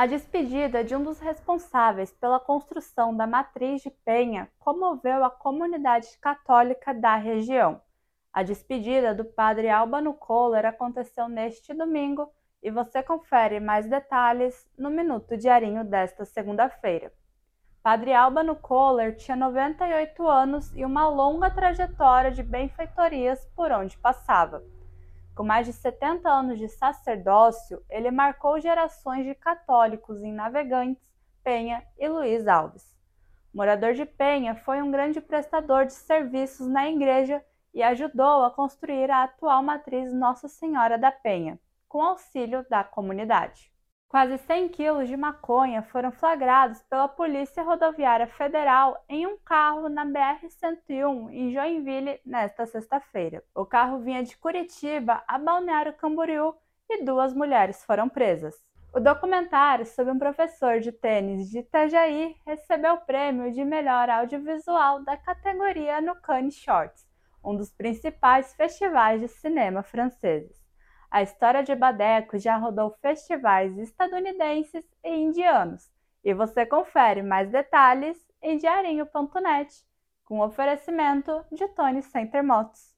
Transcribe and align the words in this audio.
A 0.00 0.06
despedida 0.06 0.82
de 0.82 0.96
um 0.96 1.02
dos 1.02 1.20
responsáveis 1.20 2.10
pela 2.10 2.40
construção 2.40 3.14
da 3.14 3.26
Matriz 3.26 3.82
de 3.82 3.90
Penha 3.90 4.50
comoveu 4.58 5.22
a 5.22 5.28
comunidade 5.28 6.16
católica 6.22 6.94
da 6.94 7.16
região. 7.16 7.82
A 8.32 8.42
despedida 8.42 9.14
do 9.14 9.26
padre 9.26 9.68
Albano 9.68 10.14
Kohler 10.14 10.64
aconteceu 10.64 11.28
neste 11.28 11.74
domingo 11.74 12.32
e 12.62 12.70
você 12.70 13.02
confere 13.02 13.60
mais 13.60 13.86
detalhes 13.90 14.66
no 14.78 14.88
Minuto 14.88 15.36
Diarinho 15.36 15.84
desta 15.84 16.24
segunda-feira. 16.24 17.12
Padre 17.82 18.14
Albano 18.14 18.56
Kohler 18.56 19.14
tinha 19.16 19.36
98 19.36 20.26
anos 20.26 20.74
e 20.74 20.82
uma 20.82 21.10
longa 21.10 21.50
trajetória 21.50 22.30
de 22.30 22.42
benfeitorias 22.42 23.44
por 23.54 23.70
onde 23.70 23.98
passava. 23.98 24.64
Com 25.40 25.44
mais 25.46 25.64
de 25.64 25.72
70 25.72 26.28
anos 26.28 26.58
de 26.58 26.68
sacerdócio, 26.68 27.82
ele 27.88 28.10
marcou 28.10 28.60
gerações 28.60 29.24
de 29.24 29.34
católicos 29.34 30.22
em 30.22 30.34
Navegantes, 30.34 31.02
Penha 31.42 31.82
e 31.98 32.06
Luiz 32.06 32.46
Alves. 32.46 32.94
Morador 33.54 33.94
de 33.94 34.04
Penha, 34.04 34.54
foi 34.54 34.82
um 34.82 34.90
grande 34.90 35.18
prestador 35.18 35.86
de 35.86 35.94
serviços 35.94 36.66
na 36.68 36.90
igreja 36.90 37.42
e 37.72 37.82
ajudou 37.82 38.44
a 38.44 38.50
construir 38.50 39.10
a 39.10 39.22
atual 39.22 39.62
matriz 39.62 40.12
Nossa 40.12 40.46
Senhora 40.46 40.98
da 40.98 41.10
Penha, 41.10 41.58
com 41.88 42.02
auxílio 42.02 42.66
da 42.68 42.84
comunidade. 42.84 43.72
Quase 44.10 44.38
100 44.38 44.70
quilos 44.70 45.08
de 45.08 45.16
maconha 45.16 45.82
foram 45.82 46.10
flagrados 46.10 46.82
pela 46.90 47.06
Polícia 47.06 47.62
Rodoviária 47.62 48.26
Federal 48.26 49.00
em 49.08 49.24
um 49.24 49.38
carro 49.38 49.88
na 49.88 50.04
BR-101 50.04 51.30
em 51.30 51.52
Joinville 51.52 52.20
nesta 52.26 52.66
sexta-feira. 52.66 53.40
O 53.54 53.64
carro 53.64 54.00
vinha 54.00 54.24
de 54.24 54.36
Curitiba 54.36 55.22
a 55.28 55.38
Balneário 55.38 55.92
Camboriú 55.92 56.52
e 56.88 57.04
duas 57.04 57.32
mulheres 57.32 57.84
foram 57.84 58.08
presas. 58.08 58.56
O 58.92 58.98
documentário 58.98 59.86
sobre 59.86 60.12
um 60.12 60.18
professor 60.18 60.80
de 60.80 60.90
tênis 60.90 61.48
de 61.48 61.60
Itajaí 61.60 62.34
recebeu 62.44 62.94
o 62.94 63.06
prêmio 63.06 63.52
de 63.52 63.64
melhor 63.64 64.10
audiovisual 64.10 65.04
da 65.04 65.16
categoria 65.16 66.00
no 66.00 66.16
Cannes 66.16 66.56
Shorts, 66.56 67.06
um 67.44 67.54
dos 67.54 67.70
principais 67.70 68.52
festivais 68.54 69.20
de 69.20 69.28
cinema 69.28 69.84
franceses. 69.84 70.59
A 71.10 71.22
história 71.22 71.62
de 71.64 71.74
Badeco 71.74 72.38
já 72.38 72.56
rodou 72.56 72.92
festivais 73.02 73.76
estadunidenses 73.76 74.84
e 75.02 75.10
indianos, 75.10 75.90
e 76.22 76.32
você 76.32 76.64
confere 76.64 77.20
mais 77.20 77.50
detalhes 77.50 78.16
em 78.40 78.56
diarinho.net, 78.56 79.84
com 80.24 80.40
oferecimento 80.40 81.44
de 81.50 81.66
Tony 81.68 82.02
Center 82.02 82.44
Motos. 82.44 82.94